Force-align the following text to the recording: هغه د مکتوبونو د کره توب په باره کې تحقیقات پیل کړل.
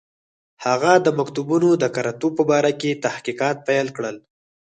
هغه 0.65 0.91
د 1.05 1.07
مکتوبونو 1.19 1.69
د 1.81 1.83
کره 1.95 2.13
توب 2.19 2.33
په 2.39 2.43
باره 2.51 2.71
کې 2.81 3.01
تحقیقات 3.05 3.57
پیل 3.67 3.87
کړل. 3.97 4.15